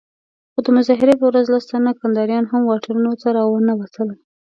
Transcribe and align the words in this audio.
خو 0.51 0.59
د 0.65 0.67
مظاهرې 0.77 1.15
په 1.17 1.25
ورځ 1.29 1.45
لس 1.53 1.65
تنه 1.71 1.91
کنداريان 2.01 2.45
هم 2.51 2.61
واټونو 2.65 3.11
ته 3.21 3.27
راونه 3.37 3.71
وتل. 3.79 4.09